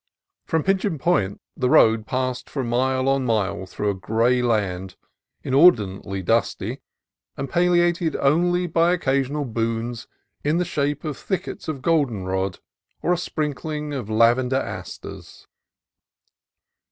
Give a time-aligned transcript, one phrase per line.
[0.45, 4.95] From Pigeon Point the road passed for mile on mile through a gray land,
[5.43, 6.81] inordinately dusty,
[7.37, 10.07] and palliated only by occasional boons
[10.43, 12.57] in the shape of thickets of goldenrod
[13.03, 15.45] or a sprinkling of lavender asters.